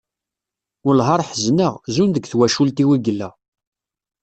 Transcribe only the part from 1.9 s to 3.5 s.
zun deg twacult-iw i yella.